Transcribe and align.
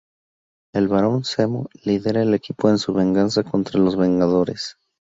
El 0.73 0.87
Barón 0.87 1.25
Zemo 1.25 1.69
lidera 1.83 2.23
el 2.23 2.33
equipo 2.33 2.69
en 2.71 2.79
su 2.79 2.91
venganza 2.91 3.43
contra 3.43 3.79
los 3.79 3.95
Vengadores. 3.95 4.75